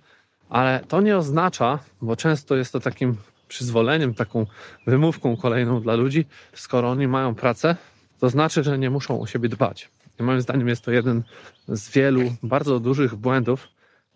ale 0.49 0.79
to 0.87 1.01
nie 1.01 1.17
oznacza, 1.17 1.79
bo 2.01 2.15
często 2.15 2.55
jest 2.55 2.73
to 2.73 2.79
takim 2.79 3.17
przyzwoleniem, 3.47 4.13
taką 4.13 4.45
wymówką 4.87 5.37
kolejną 5.37 5.81
dla 5.81 5.95
ludzi, 5.95 6.25
skoro 6.53 6.89
oni 6.89 7.07
mają 7.07 7.35
pracę, 7.35 7.75
to 8.19 8.29
znaczy, 8.29 8.63
że 8.63 8.77
nie 8.77 8.89
muszą 8.89 9.21
o 9.21 9.27
siebie 9.27 9.49
dbać. 9.49 9.89
I 10.19 10.23
moim 10.23 10.41
zdaniem 10.41 10.67
jest 10.67 10.85
to 10.85 10.91
jeden 10.91 11.23
z 11.67 11.89
wielu 11.91 12.21
bardzo 12.43 12.79
dużych 12.79 13.15
błędów, 13.15 13.67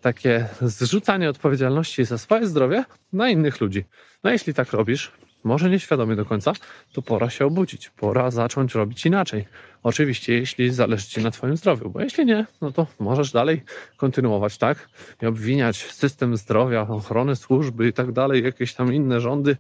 takie 0.02 0.50
zrzucanie 0.62 1.30
odpowiedzialności 1.30 2.06
za 2.06 2.18
swoje 2.18 2.48
zdrowie 2.48 2.86
na 3.14 3.30
innych 3.30 3.62
ludzi. 3.62 3.86
No 4.24 4.32
jeśli 4.32 4.54
tak 4.54 4.74
robisz, 4.74 5.12
może 5.44 5.70
nieświadomie 5.70 6.16
do 6.16 6.26
końca, 6.26 6.54
to 6.94 7.02
pora 7.02 7.30
się 7.30 7.46
obudzić, 7.46 7.90
pora 7.90 8.32
zacząć 8.32 8.76
robić 8.76 9.06
inaczej. 9.06 9.46
Oczywiście, 9.84 10.34
jeśli 10.34 10.72
zależy 10.72 11.08
Ci 11.08 11.22
na 11.22 11.32
Twoim 11.32 11.58
zdrowiu, 11.58 11.90
bo 11.90 12.02
jeśli 12.02 12.26
nie, 12.26 12.46
no 12.62 12.72
to 12.72 12.88
możesz 13.00 13.32
dalej 13.32 13.64
kontynuować 13.98 14.58
tak 14.58 14.90
i 15.22 15.26
obwiniać 15.26 15.78
system 15.78 16.38
zdrowia, 16.38 16.82
ochrony 16.82 17.36
służby 17.36 17.88
i 17.88 17.94
tak 17.94 18.12
dalej, 18.12 18.44
jakieś 18.44 18.74
tam 18.74 18.94
inne 18.94 19.22
rządy 19.22 19.58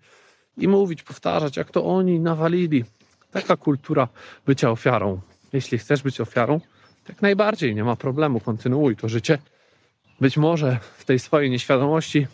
i 0.58 0.68
mówić, 0.68 1.04
powtarzać, 1.04 1.58
jak 1.58 1.72
to 1.72 1.86
oni 1.86 2.20
nawalili. 2.20 2.86
Taka 3.32 3.58
kultura 3.58 4.08
bycia 4.46 4.72
ofiarą. 4.72 5.22
Jeśli 5.54 5.78
chcesz 5.78 6.04
być 6.04 6.22
ofiarą, 6.22 6.60
jak 7.10 7.22
najbardziej, 7.22 7.76
nie 7.76 7.84
ma 7.84 7.96
problemu, 7.96 8.40
kontynuuj 8.40 8.96
to 8.96 9.10
życie. 9.10 9.38
Być 10.22 10.38
może 10.38 10.80
w 10.98 11.06
tej 11.06 11.20
swojej 11.20 11.50
nieświadomości 11.50 12.28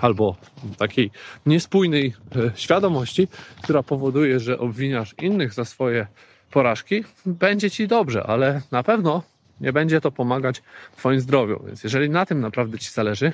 albo 0.00 0.36
takiej 0.78 1.10
niespójnej 1.46 2.14
e, 2.36 2.50
świadomości, 2.54 3.28
która 3.62 3.82
powoduje, 3.82 4.40
że 4.40 4.58
obwiniasz 4.58 5.14
innych 5.22 5.52
za 5.52 5.64
swoje 5.64 6.06
porażki, 6.50 7.04
będzie 7.26 7.70
ci 7.70 7.88
dobrze, 7.88 8.24
ale 8.26 8.62
na 8.70 8.82
pewno 8.82 9.22
nie 9.60 9.72
będzie 9.72 10.00
to 10.00 10.12
pomagać 10.12 10.62
Twoim 10.96 11.20
zdrowiu. 11.20 11.62
Więc 11.66 11.84
jeżeli 11.84 12.10
na 12.10 12.26
tym 12.26 12.40
naprawdę 12.40 12.78
Ci 12.78 12.90
zależy, 12.90 13.32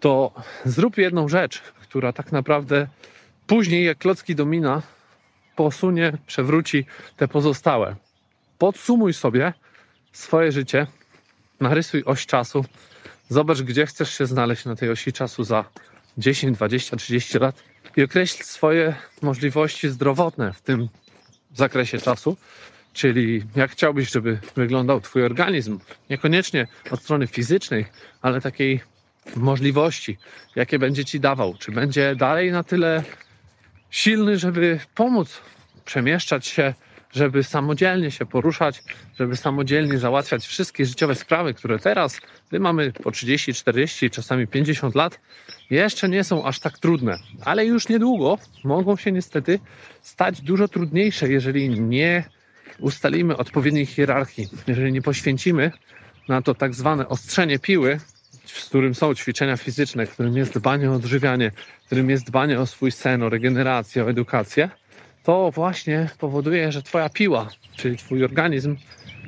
to 0.00 0.32
zrób 0.64 0.98
jedną 0.98 1.28
rzecz, 1.28 1.62
która 1.82 2.12
tak 2.12 2.32
naprawdę 2.32 2.86
później, 3.46 3.84
jak 3.84 3.98
klocki 3.98 4.34
domina, 4.34 4.82
posunie, 5.56 6.12
przewróci 6.26 6.86
te 7.16 7.28
pozostałe. 7.28 7.96
Podsumuj 8.58 9.12
sobie 9.14 9.52
swoje 10.12 10.52
życie, 10.52 10.86
narysuj 11.60 12.02
oś 12.04 12.26
czasu, 12.26 12.64
zobacz, 13.28 13.62
gdzie 13.62 13.86
chcesz 13.86 14.18
się 14.18 14.26
znaleźć 14.26 14.64
na 14.64 14.76
tej 14.76 14.90
osi 14.90 15.12
czasu 15.12 15.44
za 15.44 15.64
10, 16.18 16.56
20, 16.56 16.96
30 16.96 17.38
lat 17.38 17.62
i 17.96 18.02
określ 18.02 18.44
swoje 18.44 18.94
możliwości 19.22 19.88
zdrowotne 19.88 20.52
w 20.52 20.62
tym 20.62 20.88
zakresie 21.54 21.98
czasu, 21.98 22.36
czyli 22.92 23.42
jak 23.56 23.70
chciałbyś, 23.70 24.10
żeby 24.10 24.38
wyglądał 24.56 25.00
Twój 25.00 25.22
organizm. 25.22 25.78
Niekoniecznie 26.10 26.66
od 26.90 27.02
strony 27.02 27.26
fizycznej, 27.26 27.86
ale 28.22 28.40
takiej 28.40 28.80
możliwości, 29.36 30.18
jakie 30.56 30.78
będzie 30.78 31.04
Ci 31.04 31.20
dawał. 31.20 31.54
Czy 31.58 31.72
będzie 31.72 32.14
dalej 32.16 32.52
na 32.52 32.62
tyle 32.62 33.02
silny, 33.90 34.38
żeby 34.38 34.80
pomóc 34.94 35.40
przemieszczać 35.84 36.46
się, 36.46 36.74
żeby 37.16 37.44
samodzielnie 37.44 38.10
się 38.10 38.26
poruszać, 38.26 38.82
żeby 39.18 39.36
samodzielnie 39.36 39.98
załatwiać 39.98 40.46
wszystkie 40.46 40.86
życiowe 40.86 41.14
sprawy, 41.14 41.54
które 41.54 41.78
teraz, 41.78 42.20
gdy 42.48 42.60
mamy 42.60 42.92
po 42.92 43.10
30, 43.10 43.54
40, 43.54 44.10
czasami 44.10 44.46
50 44.46 44.94
lat, 44.94 45.20
jeszcze 45.70 46.08
nie 46.08 46.24
są 46.24 46.44
aż 46.44 46.60
tak 46.60 46.78
trudne, 46.78 47.18
ale 47.44 47.66
już 47.66 47.88
niedługo 47.88 48.38
mogą 48.64 48.96
się 48.96 49.12
niestety 49.12 49.58
stać 50.02 50.40
dużo 50.40 50.68
trudniejsze, 50.68 51.28
jeżeli 51.28 51.80
nie 51.80 52.24
ustalimy 52.78 53.36
odpowiedniej 53.36 53.86
hierarchii, 53.86 54.48
jeżeli 54.66 54.92
nie 54.92 55.02
poświęcimy 55.02 55.72
na 56.28 56.42
to 56.42 56.54
tak 56.54 56.74
zwane 56.74 57.08
ostrzenie 57.08 57.58
piły, 57.58 58.00
w 58.46 58.66
którym 58.66 58.94
są 58.94 59.14
ćwiczenia 59.14 59.56
fizyczne, 59.56 60.06
w 60.06 60.10
którym 60.10 60.36
jest 60.36 60.54
dbanie 60.58 60.90
o 60.90 60.94
odżywianie, 60.94 61.50
w 61.82 61.86
którym 61.86 62.10
jest 62.10 62.26
dbanie 62.26 62.60
o 62.60 62.66
swój 62.66 62.92
sen, 62.92 63.22
o 63.22 63.28
regenerację, 63.28 64.04
o 64.04 64.10
edukację, 64.10 64.70
to 65.26 65.50
właśnie 65.50 66.08
powoduje, 66.18 66.72
że 66.72 66.82
Twoja 66.82 67.08
piła, 67.08 67.48
czyli 67.76 67.96
Twój 67.96 68.24
organizm, 68.24 68.76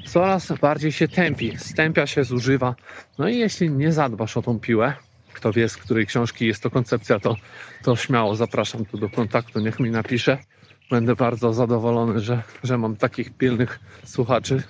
coraz 0.07 0.53
bardziej 0.61 0.93
się 0.93 1.09
tępi, 1.09 1.57
stępia 1.57 2.07
się, 2.07 2.25
zużywa. 2.25 2.75
No 3.19 3.29
i 3.29 3.39
jeśli 3.39 3.71
nie 3.71 3.93
zadbasz 3.93 4.37
o 4.37 4.43
tą 4.43 4.61
piłę, 4.61 4.95
kto 5.33 5.53
wie, 5.53 5.69
z 5.69 5.77
której 5.77 6.07
książki 6.07 6.47
jest 6.47 6.63
to 6.63 6.71
koncepcja, 6.71 7.21
to, 7.21 7.37
to 7.83 7.97
śmiało 7.97 8.37
zapraszam 8.37 8.85
tu 8.85 8.99
do 8.99 9.09
kontaktu, 9.09 9.61
niech 9.61 9.81
mi 9.81 9.91
napisze. 9.91 10.39
Będę 10.91 11.17
bardzo 11.17 11.53
zadowolony, 11.53 12.21
że, 12.21 12.43
że 12.65 12.79
mam 12.79 12.97
takich 12.97 13.37
pilnych 13.37 13.81
słuchaczy. 14.05 14.63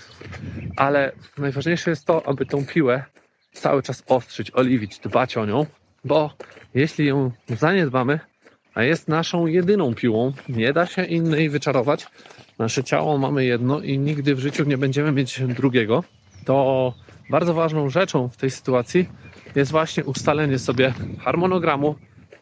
Ale 0.77 1.13
najważniejsze 1.39 1.91
jest 1.91 2.05
to, 2.05 2.27
aby 2.27 2.47
tą 2.47 2.67
piłę 2.67 3.05
cały 3.53 3.83
czas 3.83 4.03
ostrzyć, 4.07 4.51
oliwić, 4.55 4.99
dbać 4.99 5.37
o 5.37 5.47
nią, 5.47 5.67
bo 6.05 6.35
jeśli 6.75 7.07
ją 7.07 7.31
zaniedbamy, 7.49 8.21
a 8.75 8.83
jest 8.83 9.09
naszą 9.09 9.47
jedyną 9.47 9.95
piłą. 9.95 10.33
Nie 10.49 10.73
da 10.73 10.87
się 10.87 11.05
innej 11.05 11.51
wyczarować. 11.51 12.07
Nasze 12.59 12.85
ciało 12.85 13.19
mamy 13.19 13.45
jedno 13.45 13.81
i 13.81 13.99
nigdy 13.99 14.35
w 14.35 14.39
życiu 14.39 14.65
nie 14.65 14.79
będziemy 14.79 15.13
mieć 15.13 15.41
drugiego. 15.41 16.05
To 16.45 16.95
bardzo 17.31 17.55
ważną 17.55 17.91
rzeczą 17.91 18.29
w 18.29 18.37
tej 18.37 18.51
sytuacji 18.51 19.09
jest 19.55 19.71
właśnie 19.71 20.05
ustalenie 20.05 20.59
sobie 20.59 20.95
harmonogramu, 21.21 21.95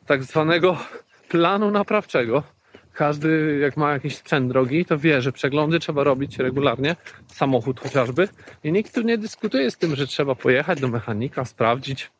tak 0.06 0.24
zwanego 0.24 0.78
planu 1.28 1.70
naprawczego. 1.70 2.42
Każdy, 2.92 3.58
jak 3.62 3.76
ma 3.76 3.92
jakiś 3.92 4.16
sprzęt 4.16 4.48
drogi, 4.48 4.84
to 4.84 4.98
wie, 4.98 5.22
że 5.22 5.32
przeglądy 5.32 5.78
trzeba 5.78 6.04
robić 6.04 6.38
regularnie, 6.38 6.96
samochód 7.26 7.80
chociażby. 7.80 8.28
I 8.64 8.72
nikt 8.72 8.94
tu 8.94 9.02
nie 9.02 9.18
dyskutuje 9.18 9.70
z 9.70 9.76
tym, 9.76 9.96
że 9.96 10.06
trzeba 10.06 10.34
pojechać 10.34 10.80
do 10.80 10.88
mechanika, 10.88 11.44
sprawdzić, 11.44 12.10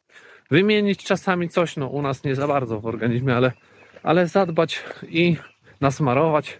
wymienić 0.50 1.04
czasami 1.04 1.48
coś. 1.48 1.76
No, 1.76 1.86
u 1.86 2.02
nas 2.02 2.24
nie 2.24 2.34
za 2.34 2.48
bardzo 2.48 2.80
w 2.80 2.86
organizmie, 2.86 3.36
ale 3.36 3.52
ale 4.06 4.26
zadbać 4.26 4.84
i 5.08 5.36
nasmarować. 5.80 6.58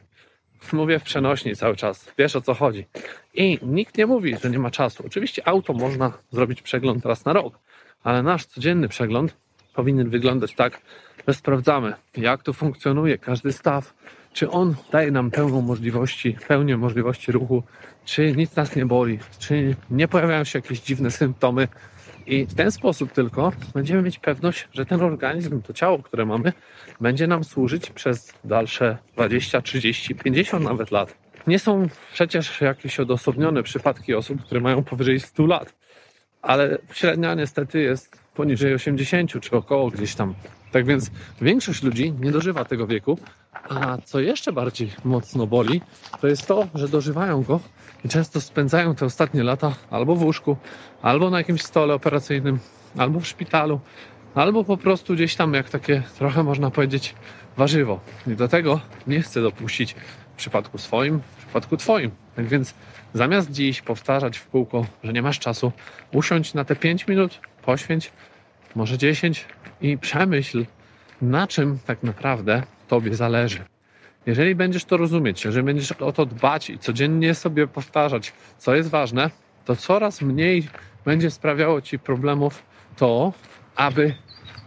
Mówię 0.73 0.99
w 0.99 1.03
przenośni 1.03 1.57
cały 1.57 1.77
czas. 1.77 2.13
Wiesz 2.19 2.37
o 2.37 2.41
co 2.41 2.55
chodzi. 2.55 2.87
I 3.35 3.59
nikt 3.63 3.99
nie 3.99 4.07
mówi, 4.07 4.37
że 4.43 4.51
nie 4.51 4.59
ma 4.59 4.71
czasu. 4.71 5.03
Oczywiście 5.07 5.49
auto 5.49 5.73
można 5.73 6.13
zrobić 6.31 6.63
przegląd 6.63 7.07
raz 7.07 7.25
na 7.25 7.33
rok, 7.33 7.59
ale 8.05 8.23
nasz 8.23 8.47
codzienny 8.47 8.89
przegląd 8.89 9.37
powinien 9.75 10.11
wyglądać 10.11 10.55
tak, 10.55 10.81
że 11.29 11.35
sprawdzamy, 11.35 11.95
jak 12.17 12.43
to 12.43 12.53
funkcjonuje, 12.53 13.19
każdy 13.19 13.53
staw, 13.53 13.95
czy 14.33 14.51
on 14.51 14.75
daje 14.93 15.11
nam 15.11 15.31
pełną 15.31 15.61
możliwości, 15.61 16.37
pełnię 16.49 16.77
możliwości 16.77 17.33
ruchu, 17.33 17.63
czy 18.05 18.33
nic 18.37 18.57
nas 18.57 18.77
nie 18.77 18.87
boli, 18.87 19.19
czy 19.39 19.77
nie 19.91 20.09
pojawiają 20.09 20.45
się 20.45 20.59
jakieś 20.59 20.81
dziwne 20.81 21.11
symptomy, 21.11 21.69
i 22.27 22.47
w 22.47 22.55
ten 22.55 22.71
sposób 22.71 23.13
tylko 23.13 23.53
będziemy 23.75 24.03
mieć 24.03 24.19
pewność, 24.19 24.69
że 24.73 24.87
ten 24.87 25.03
organizm, 25.03 25.63
to 25.63 25.73
ciało, 25.73 25.99
które 25.99 26.27
mamy, 26.27 26.53
będzie 27.01 27.27
nam 27.27 27.45
służyć 27.45 27.91
przez 27.91 28.33
dalsze 28.45 28.99
20, 29.15 29.63
30, 29.63 30.15
50 30.15 30.65
nawet 30.65 30.91
lat. 30.91 31.15
Nie 31.47 31.59
są 31.59 31.89
przecież 32.13 32.61
jakieś 32.61 33.01
odosobnione 33.01 33.63
przypadki 33.63 34.15
osób, 34.15 34.43
które 34.43 34.61
mają 34.61 34.85
powyżej 34.85 35.21
100 35.21 35.47
lat, 35.47 35.75
ale 36.43 36.79
średnia 36.93 37.35
niestety 37.35 37.81
jest 37.81 38.26
poniżej 38.37 38.75
80 38.75 39.41
czy 39.41 39.57
około 39.57 39.91
gdzieś 39.91 40.15
tam. 40.15 40.35
Tak 40.73 40.87
więc 40.87 41.11
większość 41.41 41.83
ludzi 41.83 42.13
nie 42.21 42.33
dożywa 42.33 42.65
tego 42.65 42.87
wieku, 42.87 43.19
a 43.69 43.99
co 44.05 44.21
jeszcze 44.21 44.53
bardziej 44.53 44.91
mocno 45.05 45.47
boli, 45.47 45.81
to 46.21 46.27
jest 46.27 46.47
to, 46.47 46.67
że 46.75 46.89
dożywają 46.89 47.43
go 47.43 47.61
i 48.05 48.09
często 48.09 48.41
spędzają 48.41 48.95
te 48.95 49.07
ostatnie 49.07 49.43
lata 49.43 49.75
albo 49.91 50.17
w 50.17 50.23
łóżku, 50.23 50.57
albo 51.03 51.31
na 51.31 51.39
jakimś 51.39 51.63
stole 51.63 51.95
operacyjnym, 51.95 52.59
albo 52.97 53.21
w 53.21 53.27
szpitalu, 53.27 53.81
albo 54.35 54.65
po 54.65 54.77
prostu 54.77 55.15
gdzieś 55.15 55.37
tam 55.37 55.55
jak 55.55 55.71
takie 55.71 56.03
trochę 56.19 56.43
można 56.43 56.71
powiedzieć 56.71 57.15
warzywo. 57.57 58.01
I 58.27 58.31
do 58.31 58.49
tego 58.49 58.81
nie 59.07 59.23
chcę 59.23 59.43
dopuścić 59.43 59.95
w 60.35 60.37
przypadku 60.37 60.79
swoim, 60.79 61.21
w 61.21 61.37
przypadku 61.37 61.77
twoim. 61.77 62.11
Tak 62.37 62.47
więc 62.47 62.75
zamiast 63.15 63.51
dziś 63.51 63.83
powtarzać 63.83 64.39
w 64.39 64.49
kółko, 64.49 64.87
że 65.05 65.13
nie 65.13 65.23
masz 65.23 65.39
czasu, 65.39 65.73
usiądź 66.13 66.55
na 66.55 66.65
te 66.65 66.77
5 66.77 67.07
minut, 67.09 67.41
poświęć, 67.67 68.13
może 68.75 68.99
10 68.99 69.47
i 69.81 69.99
przemyśl, 69.99 70.67
na 71.23 71.47
czym 71.47 71.79
tak 71.87 72.03
naprawdę 72.03 72.63
tobie 72.89 73.15
zależy. 73.15 73.65
Jeżeli 74.27 74.55
będziesz 74.55 74.85
to 74.85 74.97
rozumieć, 74.97 75.45
jeżeli 75.45 75.65
będziesz 75.65 75.93
o 75.93 76.13
to 76.13 76.27
dbać 76.27 76.71
i 76.71 76.79
codziennie 76.79 77.35
sobie 77.35 77.67
powtarzać, 77.67 78.33
co 78.59 78.75
jest 78.75 78.91
ważne, 78.91 79.31
to 79.65 79.77
coraz 79.77 80.23
mniej 80.23 80.69
będzie 81.05 81.31
sprawiało 81.31 81.81
ci 81.81 81.99
problemów 81.99 82.63
to, 82.97 83.33
aby 83.77 84.15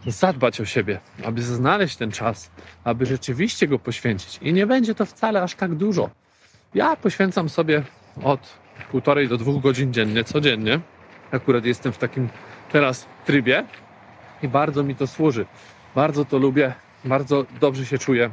zadbać 0.07 0.61
o 0.61 0.65
siebie, 0.65 0.99
aby 1.25 1.41
znaleźć 1.41 1.97
ten 1.97 2.11
czas, 2.11 2.51
aby 2.83 3.05
rzeczywiście 3.05 3.67
go 3.67 3.79
poświęcić. 3.79 4.39
I 4.41 4.53
nie 4.53 4.67
będzie 4.67 4.95
to 4.95 5.05
wcale 5.05 5.43
aż 5.43 5.55
tak 5.55 5.75
dużo. 5.75 6.09
Ja 6.73 6.95
poświęcam 6.95 7.49
sobie 7.49 7.83
od 8.23 8.59
półtorej 8.91 9.27
do 9.27 9.37
dwóch 9.37 9.61
godzin 9.61 9.93
dziennie, 9.93 10.23
codziennie. 10.23 10.79
Akurat 11.31 11.65
jestem 11.65 11.93
w 11.93 11.97
takim 11.97 12.29
teraz 12.71 13.05
trybie 13.25 13.65
i 14.43 14.47
bardzo 14.47 14.83
mi 14.83 14.95
to 14.95 15.07
służy. 15.07 15.45
Bardzo 15.95 16.25
to 16.25 16.37
lubię, 16.37 16.73
bardzo 17.05 17.45
dobrze 17.59 17.85
się 17.85 17.97
czuję 17.97 18.29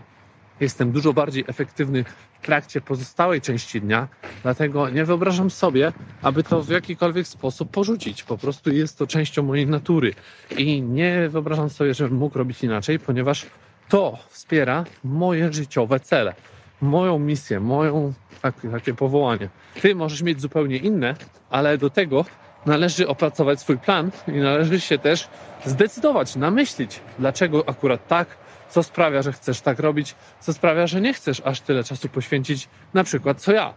jestem 0.60 0.92
dużo 0.92 1.12
bardziej 1.12 1.44
efektywny 1.48 2.04
w 2.40 2.46
trakcie 2.46 2.80
pozostałej 2.80 3.40
części 3.40 3.80
dnia, 3.80 4.08
dlatego 4.42 4.90
nie 4.90 5.04
wyobrażam 5.04 5.50
sobie, 5.50 5.92
aby 6.22 6.42
to 6.42 6.62
w 6.62 6.68
jakikolwiek 6.68 7.26
sposób 7.26 7.70
porzucić. 7.70 8.22
Po 8.22 8.38
prostu 8.38 8.72
jest 8.72 8.98
to 8.98 9.06
częścią 9.06 9.42
mojej 9.42 9.66
natury 9.66 10.14
i 10.56 10.82
nie 10.82 11.28
wyobrażam 11.28 11.70
sobie, 11.70 11.94
żebym 11.94 12.18
mógł 12.18 12.38
robić 12.38 12.64
inaczej, 12.64 12.98
ponieważ 12.98 13.46
to 13.88 14.18
wspiera 14.28 14.84
moje 15.04 15.52
życiowe 15.52 16.00
cele, 16.00 16.34
moją 16.80 17.18
misję, 17.18 17.60
moją 17.60 18.12
takie, 18.42 18.68
takie 18.68 18.94
powołanie. 18.94 19.48
Ty 19.82 19.94
możesz 19.94 20.22
mieć 20.22 20.40
zupełnie 20.40 20.76
inne, 20.76 21.14
ale 21.50 21.78
do 21.78 21.90
tego 21.90 22.24
należy 22.66 23.08
opracować 23.08 23.60
swój 23.60 23.78
plan 23.78 24.10
i 24.28 24.32
należy 24.32 24.80
się 24.80 24.98
też 24.98 25.28
zdecydować, 25.64 26.36
namyślić, 26.36 27.00
dlaczego 27.18 27.68
akurat 27.68 28.08
tak 28.08 28.28
co 28.70 28.82
sprawia, 28.82 29.22
że 29.22 29.32
chcesz 29.32 29.60
tak 29.60 29.78
robić, 29.78 30.14
co 30.40 30.52
sprawia, 30.52 30.86
że 30.86 31.00
nie 31.00 31.14
chcesz 31.14 31.42
aż 31.44 31.60
tyle 31.60 31.84
czasu 31.84 32.08
poświęcić, 32.08 32.68
na 32.94 33.04
przykład 33.04 33.40
co 33.40 33.52
ja. 33.52 33.74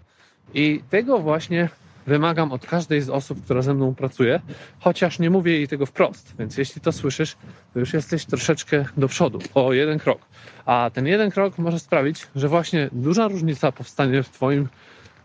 I 0.53 0.81
tego 0.89 1.19
właśnie 1.19 1.69
wymagam 2.08 2.51
od 2.51 2.65
każdej 2.65 3.01
z 3.01 3.10
osób, 3.10 3.43
która 3.43 3.62
ze 3.62 3.74
mną 3.74 3.96
pracuje, 3.96 4.41
chociaż 4.79 5.19
nie 5.19 5.29
mówię 5.29 5.51
jej 5.51 5.67
tego 5.67 5.86
wprost. 5.86 6.34
Więc 6.39 6.58
jeśli 6.58 6.81
to 6.81 6.91
słyszysz, 6.91 7.36
to 7.74 7.79
już 7.79 7.93
jesteś 7.93 8.25
troszeczkę 8.25 8.86
do 8.98 9.08
przodu, 9.08 9.39
o 9.53 9.74
jeden 9.74 10.00
krok. 10.00 10.22
A 10.65 10.91
ten 10.93 11.08
jeden 11.08 11.31
krok 11.31 11.58
może 11.58 11.79
sprawić, 11.79 12.27
że 12.36 12.48
właśnie 12.48 12.89
duża 12.91 13.27
różnica 13.27 13.72
powstanie 13.72 14.24
w 14.24 14.29
Twoim, 14.29 14.67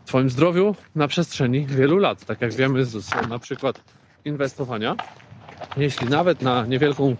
twoim 0.05 0.31
zdrowiu 0.31 0.75
na 0.95 1.09
przestrzeni 1.09 1.67
wielu 1.67 1.99
lat. 1.99 2.25
Tak 2.25 2.41
jak 2.41 2.53
wiemy 2.53 2.85
z 2.85 3.29
na 3.29 3.39
przykład 3.39 3.81
inwestowania. 4.25 4.97
Jeśli 5.77 6.09
nawet 6.09 6.43
na 6.43 6.67
niewielką 6.67 7.17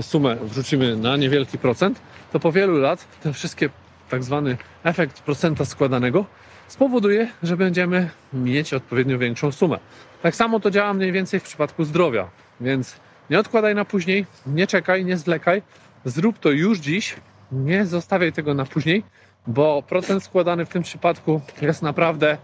sumę 0.00 0.36
wrzucimy 0.42 0.96
na 0.96 1.16
niewielki 1.16 1.58
procent, 1.58 2.00
to 2.32 2.40
po 2.40 2.52
wielu 2.52 2.78
lat 2.78 3.06
ten 3.22 3.32
wszystkie 3.32 3.70
tak 4.10 4.24
zwany 4.24 4.56
efekt 4.84 5.20
procenta 5.20 5.64
składanego 5.64 6.24
spowoduje, 6.68 7.28
że 7.42 7.56
będziemy 7.56 8.10
mieć 8.32 8.74
odpowiednio 8.74 9.18
większą 9.18 9.52
sumę. 9.52 9.78
Tak 10.22 10.36
samo 10.36 10.60
to 10.60 10.70
działa 10.70 10.94
mniej 10.94 11.12
więcej 11.12 11.40
w 11.40 11.42
przypadku 11.42 11.84
zdrowia, 11.84 12.30
więc 12.60 12.96
nie 13.30 13.38
odkładaj 13.38 13.74
na 13.74 13.84
później, 13.84 14.26
nie 14.46 14.66
czekaj, 14.66 15.04
nie 15.04 15.16
zwlekaj, 15.16 15.62
zrób 16.04 16.38
to 16.38 16.50
już 16.50 16.78
dziś, 16.78 17.16
nie 17.52 17.86
zostawiaj 17.86 18.32
tego 18.32 18.54
na 18.54 18.64
później, 18.64 19.02
bo 19.48 19.82
procent 19.82 20.24
składany 20.24 20.64
w 20.64 20.68
tym 20.68 20.82
przypadku 20.82 21.40
jest 21.62 21.82
naprawdę, 21.82 22.38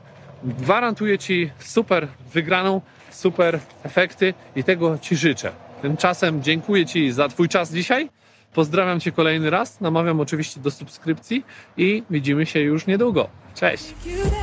gwarantuje 0.45 1.19
Ci 1.19 1.51
super 1.59 2.09
wygraną, 2.33 2.81
super 3.11 3.59
efekty 3.83 4.35
i 4.57 4.65
tego 4.65 4.99
Ci 4.99 5.17
życzę. 5.17 5.53
Tymczasem 5.83 6.43
dziękuję 6.43 6.87
Ci 6.87 7.13
za 7.13 7.29
Twój 7.29 7.49
czas 7.49 7.73
dzisiaj. 7.73 8.11
Pozdrawiam 8.55 9.01
Cię 9.01 9.13
kolejny 9.13 9.51
raz. 9.51 9.81
Namawiam 9.81 10.21
oczywiście 10.21 10.61
do 10.61 10.71
subskrypcji 10.71 11.45
i 11.77 12.03
widzimy 12.11 12.47
się 12.47 12.61
już 12.61 12.87
niedługo. 12.87 13.29
Cześć! 13.55 13.95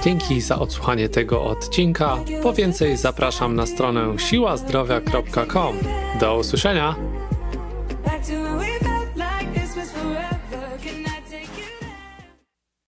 Dzięki 0.03 0.41
za 0.41 0.59
odsłuchanie 0.59 1.09
tego 1.09 1.43
odcinka. 1.43 2.17
Po 2.43 2.53
więcej 2.53 2.97
zapraszam 2.97 3.55
na 3.55 3.65
stronę 3.65 4.19
siłazdrowia.com. 4.19 5.75
Do 6.19 6.37
usłyszenia! 6.37 7.20